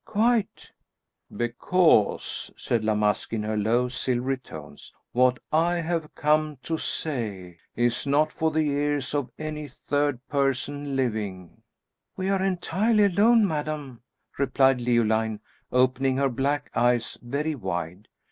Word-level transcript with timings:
"Quite:" 0.03 0.71
"Because," 1.37 2.49
said 2.57 2.83
La 2.83 2.95
Masque, 2.95 3.33
in 3.33 3.43
her 3.43 3.55
low, 3.55 3.87
silvery 3.87 4.37
tones, 4.39 4.91
"what 5.11 5.37
I 5.53 5.75
have 5.75 6.15
come 6.15 6.57
to 6.63 6.75
say 6.75 7.59
is 7.75 8.07
not 8.07 8.31
for 8.33 8.49
the 8.49 8.67
ears 8.67 9.13
of 9.13 9.29
any 9.37 9.67
third 9.67 10.19
person 10.27 10.95
living:" 10.95 11.61
"We 12.17 12.29
are 12.29 12.41
entirely 12.41 13.03
alone, 13.03 13.45
madame," 13.47 14.01
replied 14.39 14.81
Leoline, 14.81 15.39
opening 15.71 16.17
her 16.17 16.29
black 16.29 16.71
eyes 16.73 17.19
very 17.21 17.53
wide. 17.53 18.07